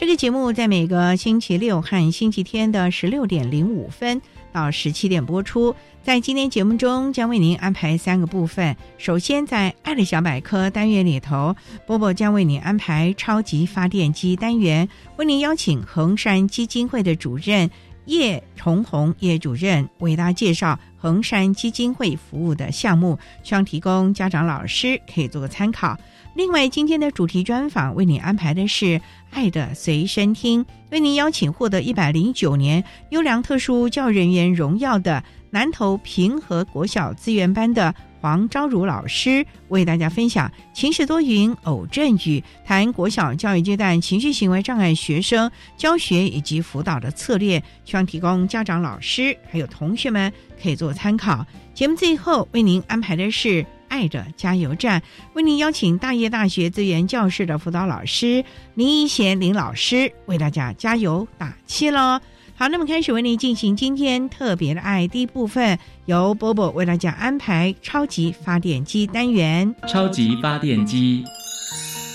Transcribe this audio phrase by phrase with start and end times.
[0.00, 5.76] 这个节目在每个星期六和星期天的十六点零五分到十七点播出。
[6.02, 8.74] 在今天节目中，将为您安排三个部分。
[8.96, 11.54] 首先，在“爱的小百科”单元里头，
[11.86, 17.70] 波波将为您安排“超级发电机”单元，为您邀请衡山基金会的主任
[18.06, 25.94] 叶崇红叶主任为大家介绍衡山基金会服务的项目，希望提供家长、老师可以做个参考。
[26.34, 28.84] 另外，今天的主题专访为您安排的是
[29.30, 50.32] 《爱的随身听》，为您邀请获得一百零九年优良特殊教育人员荣耀的南投平和国小资源班的黄昭如老师，为大家分享晴时多云偶阵雨，谈国小教育阶段情绪行为障碍学生教学以及辅导的策略，希望提供家长、老师还有同学们
[50.62, 51.44] 可以做参考。
[51.74, 53.66] 节目最后为您安排的是。
[53.90, 55.02] 爱的加油站，
[55.34, 58.42] 为您邀请大业大学资源教室的辅导老师
[58.74, 62.18] 林一贤林老师为大家加油打气喽。
[62.54, 69.74] 好，那么开始为您进行今天特别的爱第一部分，由波波为大家安排超级发电机单元。
[69.88, 71.24] 超级发电机，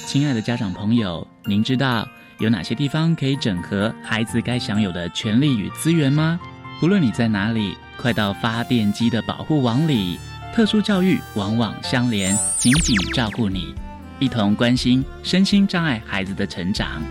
[0.06, 2.08] 亲爱的家长朋友，您知道
[2.38, 6.40] 有哪些地方可以整合孩子该享有的权利与资源吗？
[6.84, 10.20] 无论你在哪里，快到发电机的保护网里。
[10.56, 13.76] 特殊教育往往相连，紧紧照顾你，
[14.20, 17.04] 一同关心身心障碍孩子的成长。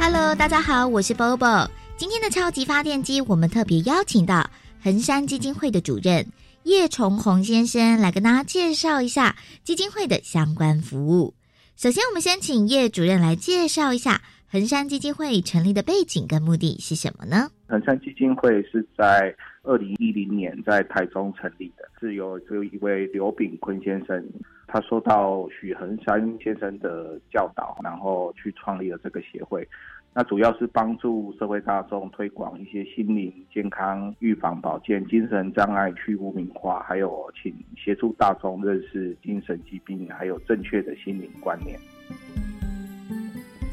[0.00, 1.68] Hello，大家好，我是 Bobo。
[1.98, 4.48] 今天的超级发电机，我们特别邀请到
[4.82, 6.26] 衡山基金会的主任
[6.62, 11.34] 叶崇宏先生来跟大家介绍一下基金会的相关服务。
[11.76, 14.22] 首先，我们先请叶主任来介绍一下。
[14.54, 17.50] 衡山基金会成立的背景跟目的是什么呢？
[17.66, 19.34] 衡山基金会是在
[19.64, 24.24] 二零一零年在台中成立的，是由有一位刘炳坤先生，
[24.68, 29.68] 他受到许衡山先生的教导，然后去创立了这个协会。
[30.14, 41.76] 那主要是帮助社会大众推广一些心灵健康、预防保健、精神障碍去污名化，还有请协助大众认识精神疾病，还有正确的心灵观念。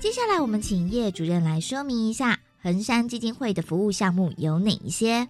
[0.02, 5.28] 接下来，我们请叶主任来说明一下恒山基金会的服务项目有哪一些。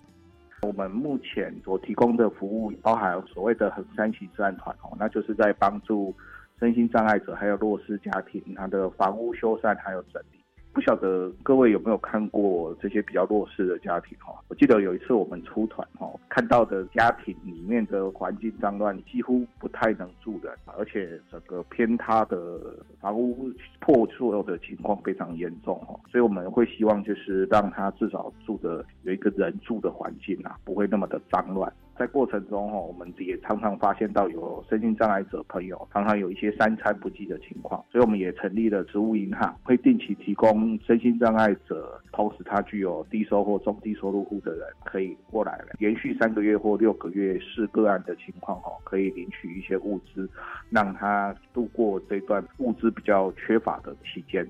[0.61, 6.15] 我们目前所提供的服务包含所谓的恒山骑士安团哦，那就是在帮助
[6.57, 10.40] 身心障碍者还有弱势家庭，他的房屋修缮还有整理。
[10.73, 14.33] 不晓得各位有没有看过这些比较弱势的家庭哈？
[14.47, 22.59] 我记得有一次我们出团哈，看到的家庭里面的环境脏乱，几乎不太能住人，而且整个偏塌的
[22.99, 23.51] 房屋
[23.81, 25.99] 破旧的情况非常严重哈。
[26.09, 31.71] 所以我们会希望就是让他至少住的有一个人住的环境啊，不会那么的脏乱。
[32.01, 50.27] 在过程中哈，我们也常常发现到有身心障碍者朋友常常有一些三餐不济的情况，所以我们也成立了植物银行，会定期提供身心障碍者，同时他具有低收或中低收入户的人可以过来，连续三个月或六个月是个案的情况哈，可以领取一些物资，
[50.71, 54.43] 让他度过这段物资比较缺乏的期间。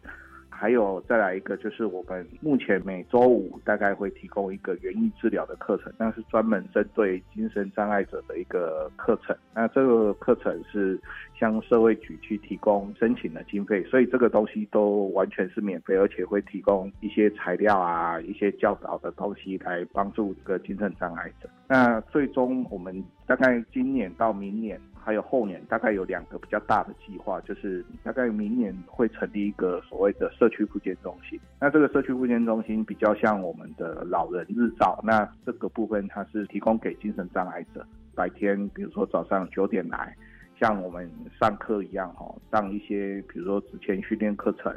[0.62, 9.36] 还有再来一个就是我们目前每周五大概会提供一个园艺治疗的课程，那是专门针对精神障碍者的一个课程。
[9.56, 11.02] 那这个课程是
[11.36, 21.50] 向社会局去提供申请的经费，所以这个东西都完全是免费，而且会提供一些材料啊、一些教导的东西来帮助这个精神障碍者。
[21.68, 24.80] 那最终我们大概今年到明年。
[25.04, 31.40] 还有后年大概有两个比较大的计划，就是大概明年会成立一个所谓的社区复健中心。
[31.60, 40.16] 那这个社区复健中心比较像我们的老人日照，那这个部分它是提供给精神障碍者，白天比如说早上九点来，
[40.60, 41.10] 像我们
[41.40, 44.72] 上课一样哈，上一些比如说之前训练课程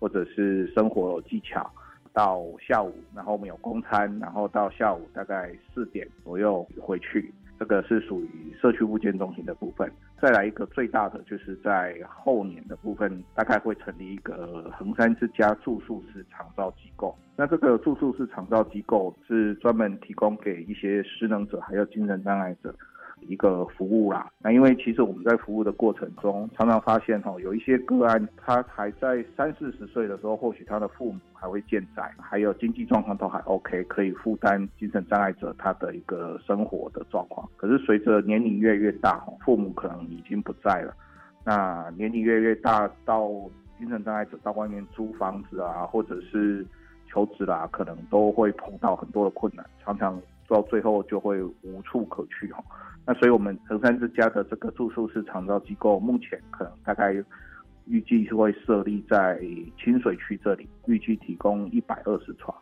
[0.00, 1.70] 或者是生活技巧，
[2.12, 7.32] 到下午，然后我们有公餐，然后到下午大概四点左右回去。
[7.58, 9.90] 这个是属于社区物件中心的部分，
[10.22, 17.16] 再来一个最大的就是在后年的部分，大概会成立一个衡山之家住宿式长照机构。
[17.36, 22.74] 那这个住宿式长照机构是专门提供给一些失能者还有精神障碍者。
[23.22, 37.48] 一个服务啦，那因为其实我们在服务的过程中，常常发现哈，有一些个案，他还在三四十岁的时候，或许他的父母还会健在，还有经济状况都还 OK，可以负担精神障碍者他的一个生活的状况。
[37.56, 40.94] 可是随着年龄越越大，父母可能已经不在了，
[41.44, 43.28] 那年龄越越大，到
[43.78, 46.66] 精神障碍者到外面租房子啊，或者是
[47.06, 52.62] 求职啦，可能都会碰到很多的困难，常常到最后就会无处可去哈。
[53.10, 57.10] 那所以，我们衡山之家的这个住宿式长照机构，目前可能大概
[57.86, 59.40] 预计是会设立在
[59.82, 62.54] 清水区这里，预计提供一百二十床，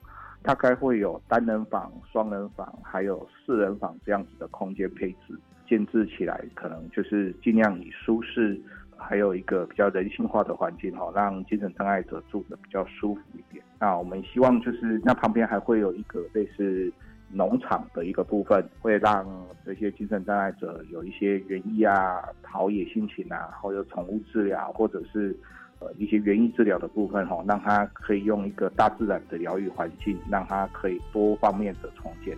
[0.44, 5.37] 大概会有单人房、双人房，还有四人房这样子的空间配置，
[5.69, 8.56] 建制起来可能就是尽量以舒适，
[8.96, 13.64] 还有一个比较人性化的环境哈，让精神障碍者住的比较舒服一点。
[13.81, 16.93] 那我们希望就是那旁边还会有一个类似。
[17.28, 19.26] 农场的一个部分，会让
[19.64, 25.37] 这些精神障碍者有一些园艺啊、陶冶心情啊，或者宠物治疗，或者是
[25.81, 32.37] 呃一些园艺治疗的部分哈，让他可以用一个大自然的疗愈环境，让他可以多方面的重建。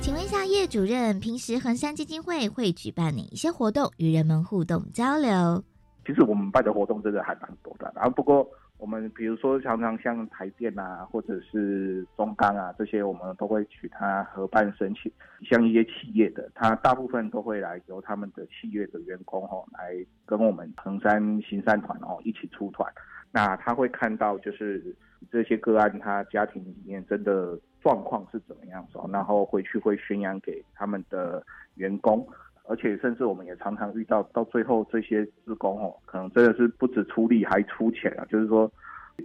[0.00, 5.64] 请问一下叶主任，平时衡山基金会会举办哪一些活动与人们互动交流？
[6.06, 8.48] 其实我们办的活动真的还蛮多的，然后不过。
[8.78, 15.10] 我们比如说，常常像台电啊，或者是中钢啊，这些我们都会取他合办申请。
[15.42, 19.94] 像一些企业的，他大部分都会来由他们的企业的员工哦，来
[20.24, 22.90] 跟我们衡山行善团哦一起出团。
[23.32, 24.94] 那他会看到就是
[25.30, 31.44] 这些个案，他家庭里面真的状况是怎么样子，然后回去会宣扬给他们的
[31.76, 32.26] 员工。
[32.68, 38.24] 而且，甚至我们也常常遇到，到最后这些职工哦，可能真的是不止出力，还出钱啊。
[38.28, 38.70] 就是说，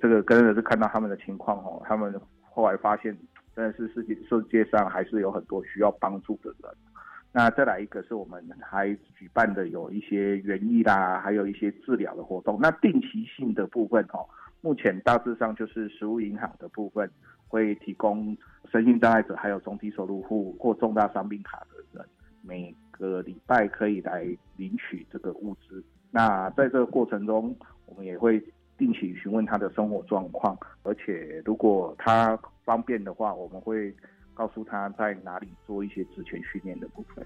[0.02, 3.18] 这个真的是看到他们的情况哦，他们后来发现，
[3.56, 6.72] 真的是世界世界上还是有很多需要帮助的人。
[7.34, 12.60] 那再来一个是我们还举办的有一些园艺啦，还有一些治疗的活动。
[12.62, 14.28] 那定期性的部分哦，
[14.60, 17.10] 目前大致上就是食物银行的部分
[17.48, 18.38] 会提供
[18.70, 21.81] 身心障碍者，还有中低收入户或重大伤病卡的
[22.42, 22.76] 每。
[22.92, 24.24] 个礼拜可以来
[24.58, 25.84] 领取这个物资。
[26.12, 27.56] 那在这个过程中，
[27.88, 28.40] 我们也会
[28.78, 33.92] 定期询问他的生活状况，而且如果他方便的话，我们会
[34.36, 37.26] 告诉他在哪里做一些之前训练的部分。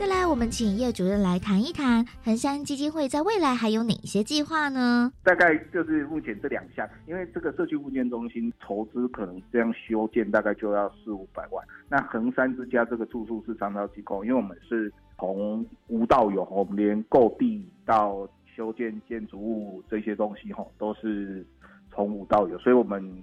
[0.00, 5.12] 再来，我们请叶主任来谈一谈衡山基金会在未来还有哪些计划呢？
[5.22, 11.62] 大概就是目前这两项，因为这个社区物件中心筹资可能这样修建大概就要四五百万。
[11.90, 21.46] 那衡山之家这个住宿式长照机构，因为我们是从无到有，我们连购地到修建建筑物这些东西哈，都是
[21.92, 23.22] 从无到有，所以我们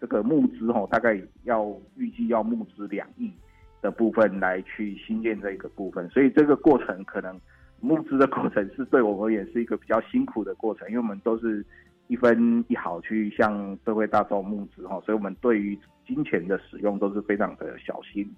[0.00, 3.30] 这个募资哈，大概要预计要募资两亿。
[3.86, 7.40] 的部分来去新建这一个部分，所以这个过程可能
[7.80, 11.64] 募资的过程是对我们也是一个比较辛苦的过程，因为我们都是
[12.08, 18.28] 一分一毫去向社会大众募资哈，所以我们对于金钱的使用都是非常的小心。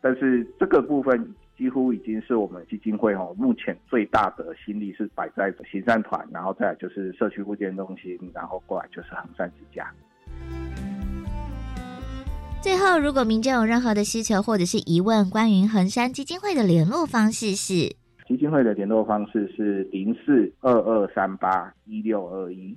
[0.00, 9.90] 但是这个部分几乎已经是我们基金会哈目前最大的心力是摆在行善团，然后再就是社区物件中心，然后过来就是恒山之家。
[12.62, 17.94] 最后，如果民众有任何的需求或者是疑问，关于衡山基金会的联络方式是：
[18.26, 22.76] 基金会的联络方式是零四二二三八一六二一，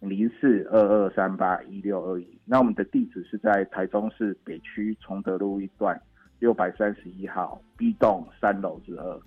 [0.00, 2.38] 零四二二三八一六二一。
[2.44, 5.98] 那我们的地址是在台中市北区崇德路一段
[6.38, 9.20] 六百三十一号 B 栋三楼之二。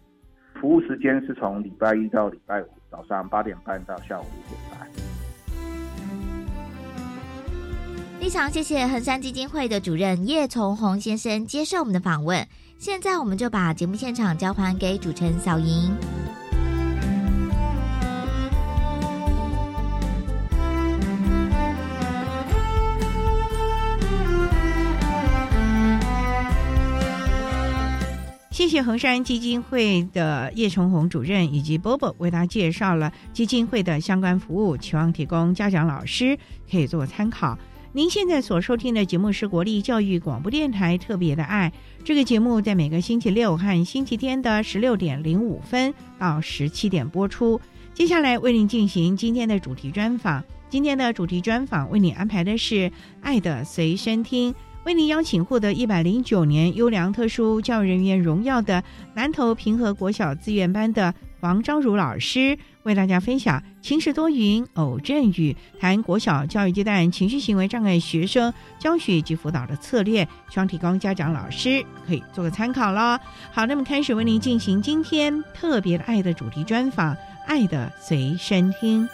[0.62, 5.19] 服务时间是从礼拜一到礼拜五早上八点半到下午五点半。
[8.30, 12.48] 非常谢谢恒山基金会的主任叶从红先生接受我们的访问。
[12.78, 15.92] 现在我们就把节目现场交还给主持人小莹。
[28.52, 36.38] 谢谢恒山基金会的叶崇红主任以及波波为大家介绍了基金会的相关服务，期望提供家长、老师
[36.70, 37.58] 可以做参考。
[37.92, 47.60] 您现在所收听的节目是国立教育广播电台特别的爱，这个节目在每个星期六和星期天的十六点零五分到十七点播出。
[47.96, 52.76] 接下来为您进行今天的主题专访，今天的主题专访为您安排的是
[53.22, 54.54] 《爱的随身听》。
[54.86, 58.84] 为您邀请获得一百零九年优良特殊教育人员荣耀的
[59.16, 62.58] 南投平和国小资源班的黄昭如老师，
[62.90, 73.20] 为大家分享晴时多云偶阵雨，谈国小教育阶段情绪行为障碍学生教学及辅导的策略，希望提供家长老师可以做个参考了。
[73.52, 77.14] 好，那么开始为您进行今天特别的爱的主题专访，
[77.46, 79.08] 《爱的随身听》。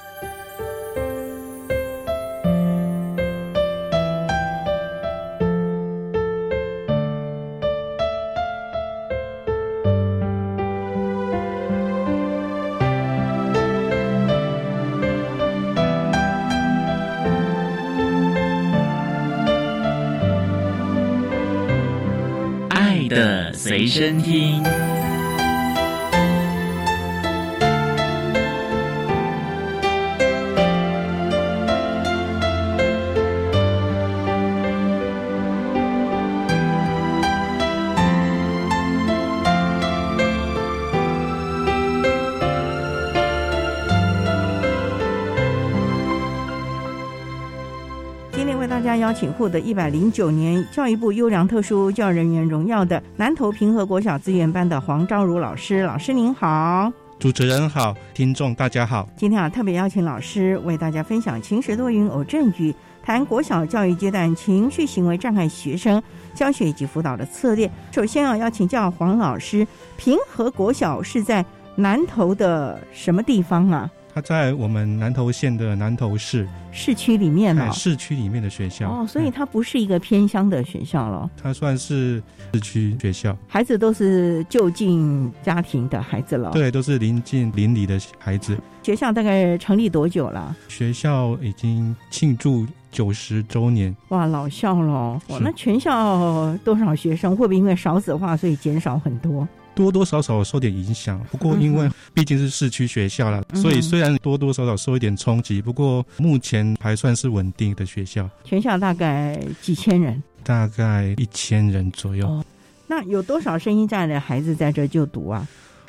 [23.95, 24.84] 身听。
[49.15, 59.07] 请获得一百零九年教育部优良特殊教育人员荣耀的南投平和国小资源班的黄昭如老师，老师您好，主持人好，听众大家好。
[59.15, 66.03] 今天啊，特别邀请老师为大家分享晴时多云偶阵雨，谈国小教育阶段情绪行为障碍学生
[66.33, 67.71] 教学以及辅导的策略。
[67.91, 71.43] 首先啊，要请教黄老师，平和国小是在
[71.77, 73.89] 南投的什么地方啊？
[74.15, 76.47] 它在我们南投县的南投市。
[76.71, 78.89] 市区里面呢，市区里面的学校。
[78.89, 88.57] 哦，所以它不是一个偏乡的学校了，它算是市区学校，孩子都是就近家庭的孩子了，对，都是临近邻里的孩子。
[88.83, 90.55] 学校大概成立多久了？
[90.69, 97.35] 学校已经庆祝九十周年，哇，老校了，哇，那全校多少学生？
[97.35, 99.45] 会不会因为少子化，所以减少很多？
[99.75, 108.29] 多多少少受点影响，不过因为毕竟是市区学校了，所以虽然多多少少受一点冲击，不过目前还算是稳定的学校。
[108.43, 112.43] 全校大概几千人，大概一千人左右。
[112.87, 115.47] 那有多少声音障碍的孩子在这就读啊？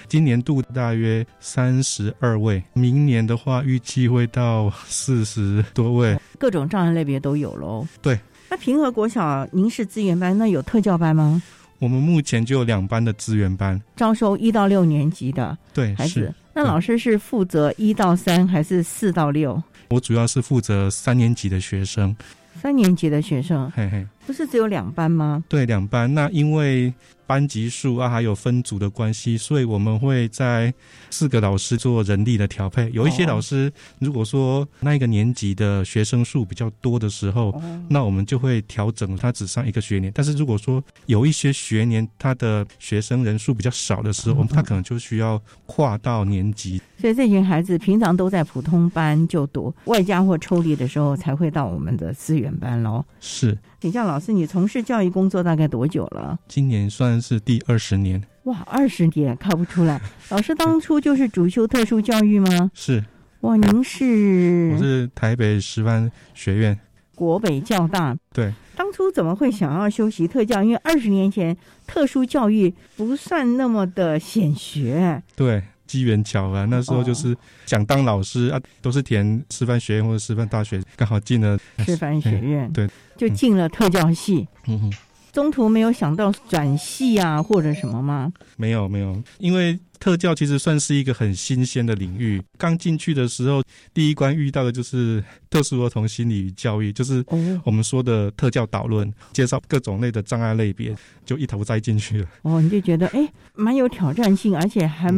[0.08, 6.18] 今年度大约三十二位，明年的话预计会到四十多位。
[6.38, 7.86] 各种障碍类别都有喽。
[8.00, 8.18] 对。
[8.48, 11.42] 那平和国小您是资源班，那有特教班吗？
[11.78, 16.32] 我们目前就有两班的资源班，招收一到六年级的对孩子。
[16.54, 19.62] 那老师是负责一到三还是四到六？
[19.88, 22.16] 我主要是负责三年级的学生。
[22.62, 25.44] 三年级的学生，嘿嘿，不是只有两班吗？
[25.48, 26.12] 对，两班。
[26.12, 26.92] 那因为。
[27.28, 30.72] 班级数啊，还有分组的关系，所以我们会在
[31.10, 32.88] 四个老师做人力的调配。
[32.92, 33.68] 有一些老师，
[33.98, 40.12] 如果说那一个年级的学生数比较多的时候，那我们就会调整他只上一个学年。
[40.14, 46.80] 但是如果说有一些学年他的学生人数比较少的时候，我们他可能就需要跨到年级。
[46.96, 53.04] 所以这群孩子平常都在普通班就读，外加或抽离的时候才会到我们的资源班喽。
[53.18, 53.58] 是。
[53.78, 56.38] 请教老师，你从事教育工作大概多久了？
[56.48, 58.22] 今年算是第二十年。
[58.44, 60.00] 哇，二十年看不出来。
[60.30, 62.70] 老师当初就是主修特殊教育吗？
[62.74, 63.04] 是。
[63.40, 64.72] 哇，您是？
[64.74, 66.78] 我是台北师范学院。
[67.14, 68.16] 国北教大。
[68.32, 68.52] 对。
[68.76, 70.62] 当初怎么会想要修习特教？
[70.62, 71.56] 因为二十年前
[71.86, 75.22] 特殊教育不算那么的显学。
[75.34, 75.62] 对。
[75.86, 77.32] 机缘巧合，那时候就是
[77.64, 84.46] 想当老师啊，都是填师范学院或者师范大学，刚好进了师范学院，对，就进了特教系。
[84.66, 84.92] 嗯哼，
[85.32, 88.32] 中途没有想到转系啊或者什么吗？
[88.56, 92.42] 没有没有，因为特教其实算是一个很新鲜的领域。
[92.58, 93.62] 刚进去的时候，
[93.94, 97.24] 第一关遇到的就是特殊儿童心理与教育，就是
[97.64, 100.94] 我们说的特教导论，介绍各种类的障碍类别，
[101.24, 102.28] 就一头栽进去了。
[102.42, 105.10] 哦，你就觉得哎，蛮有挑战性，而且还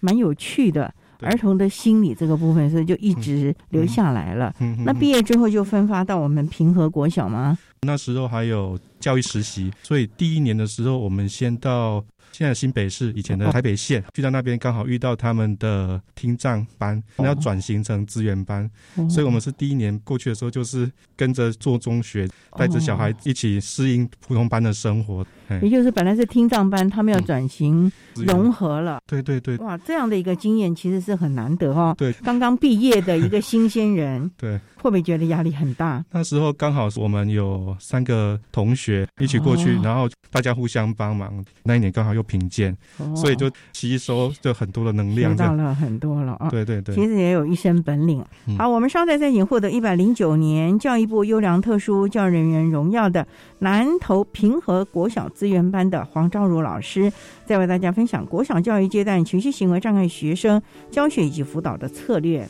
[0.00, 0.92] 蛮有趣的。
[1.24, 4.54] 儿童的心理这个部分，所以就一直留下来了。
[4.84, 7.58] 那毕业之后就分发到我们平和国小吗？
[7.82, 12.04] 那时候还有教育实习，所以第一年的时候，我们先到。
[12.32, 18.68] 现在新北市以前的台北县，去到那边刚好遇到他们的听障班，要转型成资源班，
[19.08, 22.28] 所以我们是第一年过去的时候，就是跟着做中学，
[22.58, 25.24] 带着小孩一起适应普通班的生活。
[25.62, 28.98] 也就是本来是听障班，他们要转型融合了。
[29.06, 31.94] 对对对，哇，这样的一个经验其实是很难得哈。
[31.98, 36.04] 对，刚刚毕业的一个新鲜人， 对，会不会觉得压力很大？
[36.12, 41.44] 那时候刚好我们有三个同学一起过去，然后大家互相帮忙。
[41.64, 42.76] 那一年刚好又评鉴，
[43.14, 46.48] 所以就吸收就很多的能量，学到了很多了啊。
[46.50, 48.24] 对对对，其实也有一身本领。
[48.56, 53.26] 好，我们稍待再请获得一百零九年教育部优良特殊教育人员荣耀的
[53.58, 55.28] 南投平和国小。
[55.44, 57.12] 资源班的黄昭如老师，
[57.44, 62.48] 在为大家分享国小教育阶段情绪行为障碍学生教学以及辅导的策略。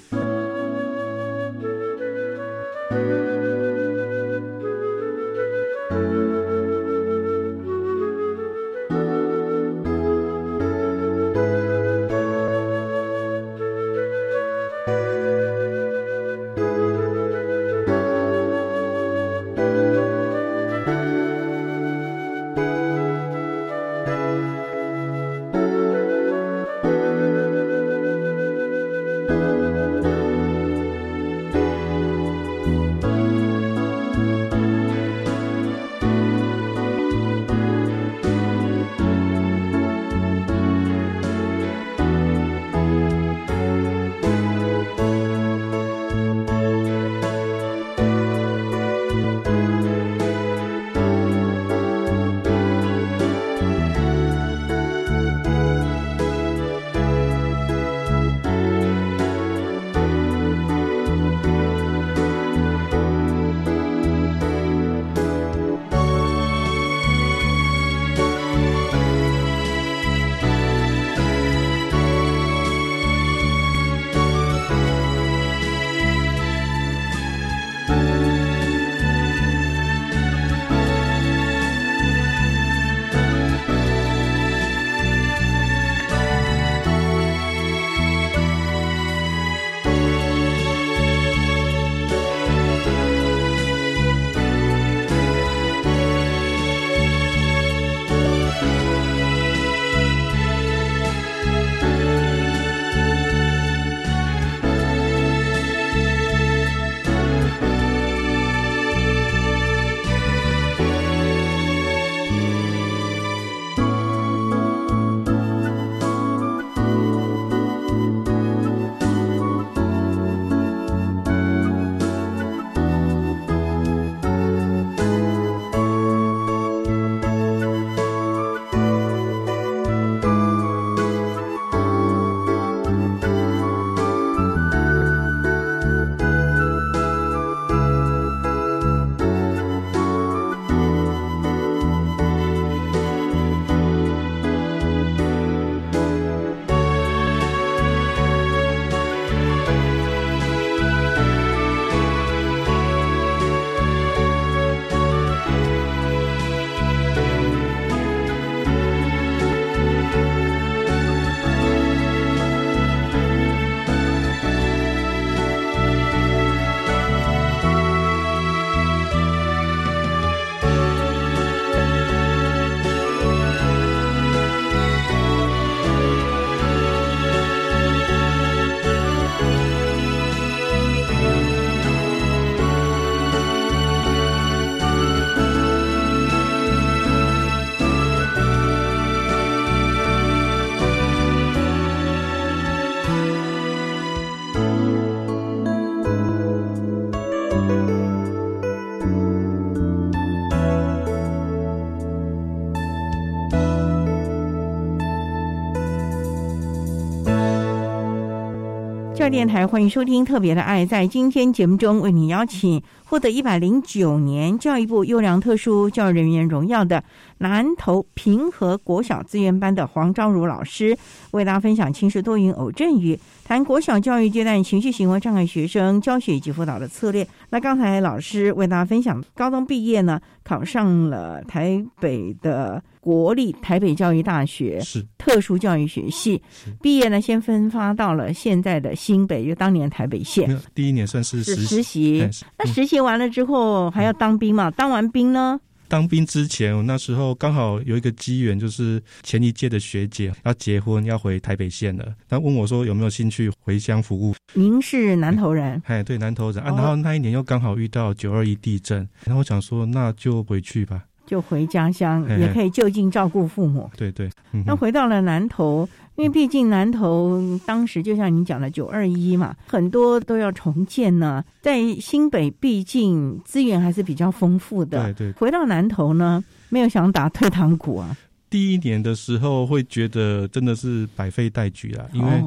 [209.34, 210.86] 电台，欢迎收听《特别的爱》。
[210.88, 217.02] 在今天节目中，为你邀请获得一百零九年教育部优良特殊教育人员荣耀的
[217.38, 220.96] 南投平和国小资源班的黄昭如老师，
[221.32, 227.26] 为大家分享轻视多云偶阵雨，谈国小教育阶段情绪行为障碍学生教学以及辅导的策略。
[227.50, 232.82] 那刚才老师为大家分享，高中毕业呢，考上了台北的。
[233.04, 236.42] 国立台北教育大学是特殊教育学系
[236.80, 240.58] 毕业呢，先分发到了现在的新北，就当年台北县。
[240.74, 242.26] 第一年算是实习，
[242.58, 244.70] 那实习完了之后还要当兵嘛？
[244.70, 245.60] 当完兵呢？
[245.94, 252.12] 当兵之前，我那时候刚好有一个机缘，就是前一届的学姐要结婚，要回台北县了。
[252.28, 254.34] 她问我说有没有兴趣回乡服务？
[254.54, 255.80] 您是南投人？
[255.86, 256.74] 哎，对，南投人啊。
[256.74, 261.04] 然后那一年又刚好遇到九二一地震，然后我想说那就回去吧。
[261.26, 263.88] 就回家乡，也可以就近照顾父母。
[263.96, 264.28] 对对，
[264.66, 271.44] 那回到了南投，因为毕竟南投当时就像你讲的九二一嘛，很多都要重建呢。
[271.60, 275.12] 在新北，毕竟资源还是比较丰富的。
[275.12, 278.16] 对对，回到南投呢，没有想打退堂鼓啊。
[278.48, 282.42] 第一年的时候会觉得真的是百废待举啊，因为。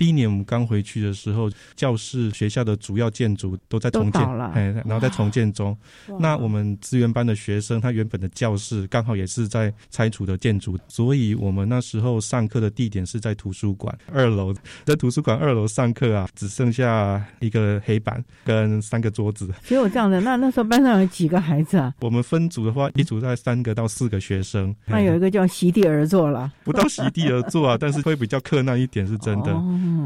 [0.00, 4.22] 第一年我们刚回去的时候，教室、学校的主要建筑都在重建，
[4.54, 5.76] 哎，然后在重建中。
[6.18, 14.54] 那我们资源班的学生，他原本的教室刚好也是在拆除的建筑，所以我们那时候上课的地点是在图书馆二楼，
[14.86, 19.50] 在图书馆二楼上课啊，只剩下一个黑板跟三个桌子。
[19.62, 21.92] 只有这样的，那那时候班上有几个孩子啊？
[22.00, 24.74] 我们分组的话，一组在三个到四个学生。
[24.86, 29.54] 那有一个叫席地而坐了，不到席地而坐啊，但是会比较困难一点，是真的。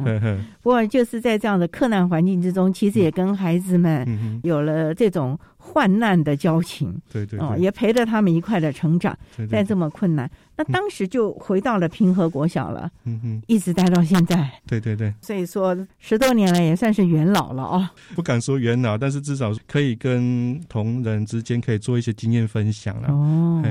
[0.05, 23.62] 嗯， 不过就是在这样的困难环境之中，其实也跟孩子们有了这种患难的交情，对对，哦，也陪着他们一块的成长，对对在这么困难，那当时就回到了平和国小了，嗯哼，一直待到现在，对对对，所以说十多年来也算是元老了哦，不敢说元老，但是至少可以跟同仁之间可以做一些经验分享了，哦，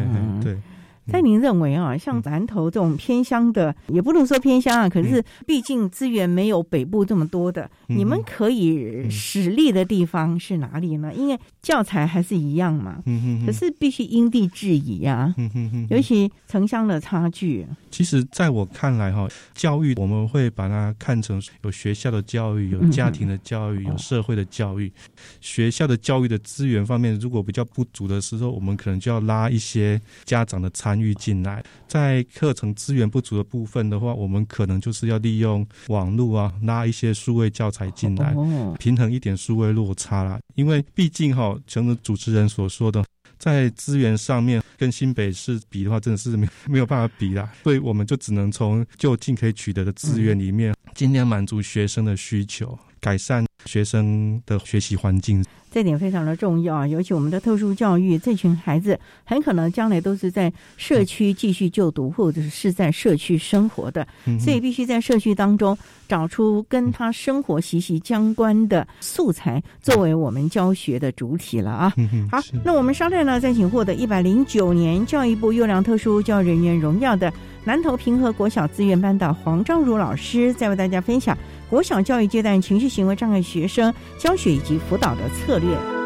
[0.44, 0.58] 对。
[1.12, 11.12] 在您认为啊，像南投这种偏乡的，也不能说偏乡啊，可是毕竟资源没有北部这么多的，你们可以使力的地方是哪里呢？
[11.14, 13.04] 因为教材还是一样嘛，
[13.46, 15.34] 可是必须因地制宜呀，
[15.90, 17.68] 尤其城乡的差距。
[17.92, 24.92] 其实，在我看来哈，教育我们会把它看成有学校的教育，有家庭的教育，有社会的教育。
[25.42, 30.93] 学校的教育的资源方面，如果比较不足的时候，我们可能就要拉一些家长的参。
[30.94, 38.36] 参与进来，在课程资源不足的部分的话，我们可能就是要利用网络啊，拉一些数位教材进来，
[38.78, 40.40] 平衡一点数位落差啦。
[40.54, 43.04] 因为毕竟哈，正如主持人所说的，
[43.40, 47.52] 在资源上面跟新北市比的话，真的是没没有办法比啦。
[47.64, 55.44] 所以我们就只能从就近可以取得的资源里面，尽量满足学生的需求，改善学生的学习环境。
[55.70, 56.88] 这点非常的重要啊！
[56.88, 64.08] 尤其我们的特殊教育，这群孩子很可能将来都是在社区继续就读，或者是在社区生活的，
[64.40, 65.76] 所以必须在社区当中
[66.08, 71.94] 找出跟他生活息息相关的素材，作为我们教学的主体了啊！
[72.30, 81.36] 好，那我们稍待呢，再请获得一百零九年教育部优良特殊教育人员荣耀的南投平和国小资源班的黄昭如老师，再为大家分享。
[81.74, 86.03] 国小教育阶段情绪行为障碍学生教学以及辅导的策略。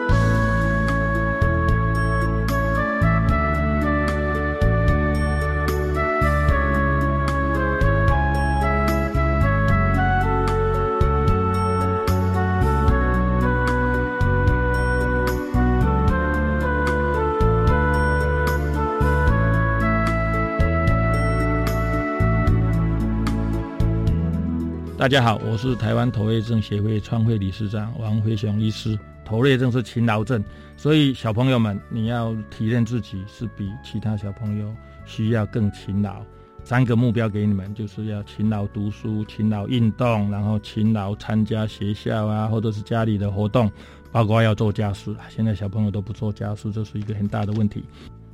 [25.07, 28.99] 大家好，我是台湾头类症协会创会理事长王辉雄医师。
[29.23, 30.43] 头类症是勤劳症，
[30.75, 34.69] 所以小朋友们，你要体验自己是比其他小朋友
[35.05, 36.21] 需要更勤劳。
[36.65, 43.71] 三个目标给你们，就是要勤劳读书、勤劳运动，然后勤劳参加学校啊，或者是家里的活动，
[44.11, 45.15] 包括要做家事。
[45.29, 47.81] 现在小朋友都不做家事，这是一个很大的问题。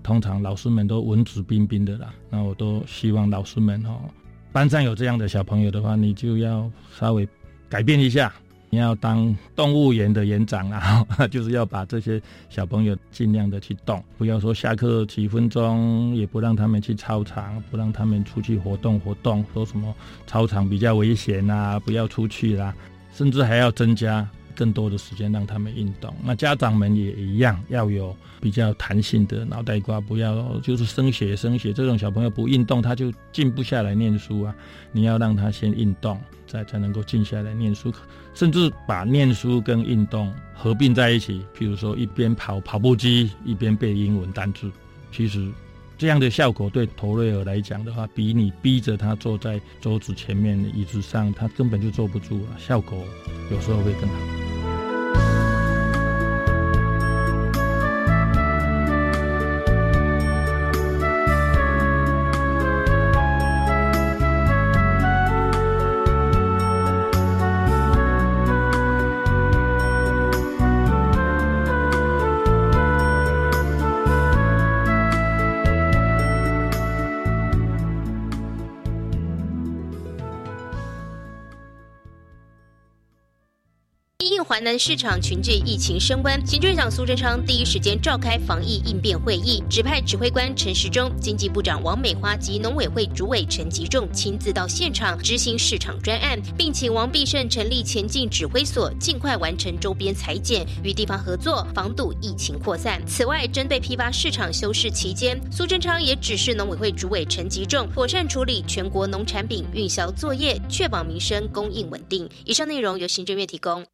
[0.01, 4.09] 通常老师们都文质彬彬的啦，那我都希望老师们哦。
[4.53, 7.27] 班上有这样的小朋友的话，你就要稍微
[7.67, 8.31] 改变一下。
[8.69, 19.93] 你要当动物园的园长啊， 就是要把这些小朋友尽量的去动，不要说下课几分钟也不让他们去操场，不让他们出去活动活动，说什么
[20.25, 22.73] 操场比较危险啊，不要出去啦，
[23.13, 26.13] 甚至还要增加更多的时间让他们运动。
[26.23, 34.55] 那家长们也一样，要有比较弹性的脑袋瓜，不要就是升学升学这种小朋友不运动他就静不下来念书啊。
[34.91, 37.93] 你要让他先运动，再才能够静下来念书，
[38.33, 44.71] 甚至把念书跟运动合并在一起，譬如说一边跑跑步机一边背英文单词，
[45.11, 45.51] 其实。
[46.03, 52.97] 这样的效果对头瑞尔来讲的话，比你逼着他坐在桌子前面的椅子上，他根本就坐不住了，效果
[53.49, 54.52] 有时候会更好。
[84.77, 103.01] 市场群聚疫情升温，行政院长苏贞昌第一时间召开防疫应变会议，指派指挥官陈时中、经济部长王美花及农委会主委陈吉仲亲自到现场执行市场专案，并请王必胜成立前进指挥所，尽快完成周边裁剪，与地方合作，防堵疫情扩散。
[103.05, 112.29] 此外，针对批发市场休市期间，苏贞昌也指示农委会主委陈吉仲妥善处理全国农产品运销作业，确保民生供应稳定。
[112.45, 113.85] 以上内容由行政院提供。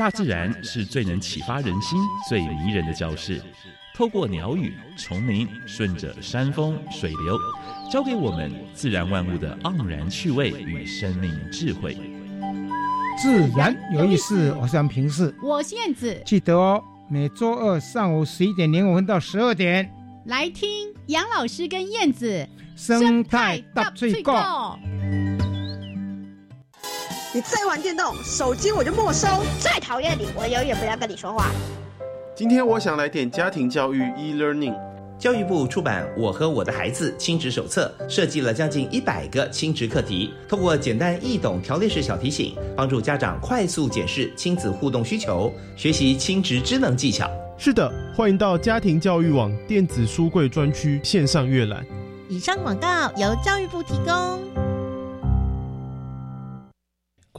[0.00, 3.38] 大自然是最能启发人心、最迷人的教室。
[3.94, 7.38] 透过鸟语、虫鸣，顺着山峰、水流，
[7.92, 11.98] 教给我们自然万物的盎然趣味与生命智慧。
[13.22, 16.18] 自然有意思，我是平视，我是燕子。
[16.24, 19.92] 记得哦，每周二上午十一点零五分到十二点，
[20.24, 24.78] 来听杨老师跟燕子生态大最高。
[27.32, 29.28] 你再玩电动，手机我就没收。
[29.60, 31.48] 再讨厌你，我永远不要跟你说话。
[32.34, 34.74] 今天我想来点家庭教育 e-learning。
[35.16, 47.30] 教育部出版《我和我的孩子亲职手册》，设计了将近一百个亲职课题，通过简单易懂条列式小提醒，帮助家长快速检视亲子互动需求，学习亲职知能技巧。
[47.56, 51.86] 是的，欢迎到家庭教育网电子书柜专区线上阅览。
[52.28, 54.69] 以上广告由教育部提供。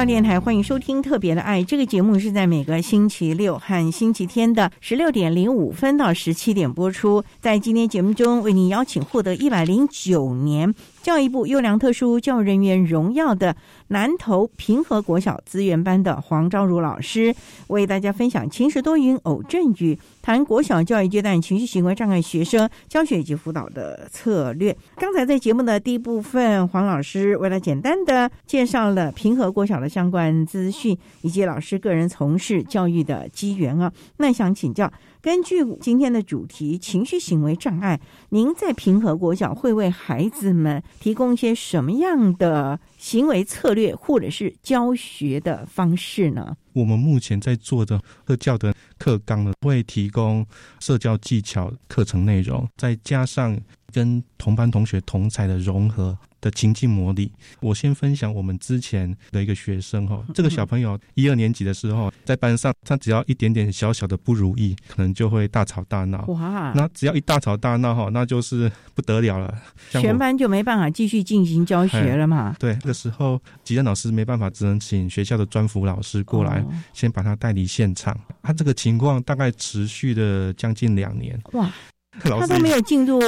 [0.00, 7.22] 教电台欢迎收听《特别的爱》这个节目，是在每个星期六和星期天的十六点零五分到十七点播出。
[7.38, 13.56] 在今天节目中，为您邀请获得一百零九年教育部优良特殊教育人员荣耀的
[13.88, 17.34] 南投平和国小资源班的黄昭如老师，
[17.68, 19.98] 为大家分享晴时多云偶阵雨。
[20.22, 24.76] 谈国小教育阶段情绪行为障碍学生教学以及辅导的策略。
[24.96, 33.90] 刚才在节目的第一部分，黄老师为了简单的介绍了平和国小的相关资讯，以及老师个人从事教育的机缘啊。
[34.18, 46.56] 那想请教，根据今天的主题情绪行为障碍，您在平和国小会为孩子们提供一些什么样的行为策略，或者是教学的方式呢？
[46.72, 50.46] 我们目前在做的特教的课纲呢，会提供
[50.78, 53.58] 社交技巧课程内容，再加上
[53.92, 56.16] 跟同班同学同才的融合。
[56.40, 66.24] 的情境模拟，我先分享我们之前的一个学生哈，这个小朋友一二年级的时候，在班上，他只要一点点小小的不如意，可能就会大吵大闹。
[66.26, 66.72] 哇！
[66.74, 69.54] 那只要一大吵大闹哈，那就是不得了了，
[69.90, 72.54] 全班就没办法继续进行教学了嘛。
[72.58, 78.18] 对，这个时候，吉任老师没办法，只能请学校的专辅老师过来，先把他带离现场。
[78.42, 81.38] 他这个情况大概持续了将近两年。
[81.52, 81.70] 哇！
[82.18, 83.20] 他都没有进入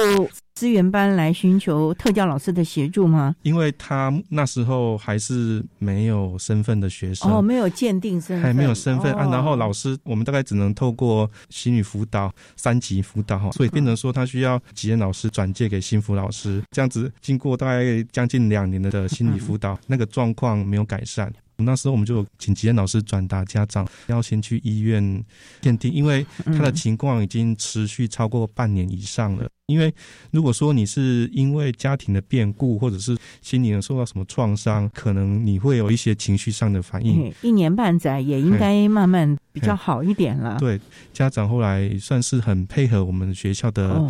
[0.53, 3.35] 资源班来寻求特教老师的协助吗？
[3.41, 9.27] 因为他那时候还是没有身份的学生，哦，没有鉴定身份，还没有身份啊。
[9.31, 21.33] 然后老师，我们大概只能透过心理辅导三级辅导哈，所以变成说他需要吉恩老师转介给心辅老师，这样子经过大概将近两年的心理辅导，那个状况没有改善。
[21.57, 25.23] 那时候我们就请吉恩老师转达家长要先去医院
[25.61, 29.47] 鉴定，因为他的情况已经持续超过半年以上了。
[29.67, 29.93] 因为
[30.31, 37.33] 如果说你是因为家庭的变故，或者是心灵受到什么创伤，可能你会有一些情绪上的反应。
[37.41, 40.57] 一年半载也应该慢慢比较好一点了。
[40.59, 40.77] 对，
[41.13, 44.05] 家长后来算是很配合我们学校的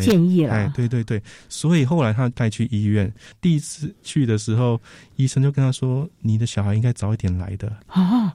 [0.00, 0.54] 建议了。
[0.54, 3.12] 哎，对对对，所以后来他带去医院，
[3.42, 4.80] 第一次去的时候，
[5.16, 8.32] 医生就跟他说：“你的小孩应该早一点来的。”哦，